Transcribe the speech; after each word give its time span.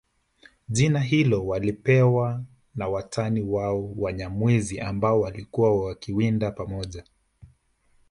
Jina 0.69 0.99
hilo 0.99 1.47
walipewa 1.47 2.43
na 2.75 2.87
watani 2.87 3.41
wao 3.41 3.93
Wanyamwezi 3.97 4.79
ambao 4.79 5.21
walikuwa 5.21 5.85
wakiwinda 5.85 6.51
pamoja 6.51 7.03